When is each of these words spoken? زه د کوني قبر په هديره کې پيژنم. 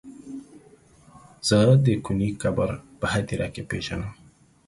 زه 1.47 1.57
د 1.85 1.87
کوني 2.05 2.29
قبر 2.41 2.69
په 2.99 3.05
هديره 3.13 3.47
کې 3.53 3.63
پيژنم. 3.69 4.13